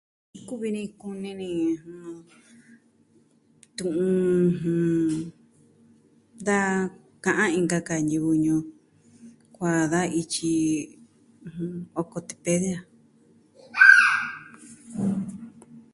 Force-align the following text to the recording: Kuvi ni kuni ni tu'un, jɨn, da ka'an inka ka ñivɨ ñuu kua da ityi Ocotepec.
Kuvi 0.47 0.67
ni 0.75 0.83
kuni 0.99 1.31
ni 1.41 1.49
tu'un, 3.75 4.41
jɨn, 4.59 4.89
da 6.45 6.57
ka'an 7.23 7.53
inka 7.59 7.79
ka 7.87 7.95
ñivɨ 8.09 8.31
ñuu 8.43 8.61
kua 9.55 9.71
da 9.91 10.01
ityi 10.21 10.53
Ocotepec. 11.99 12.79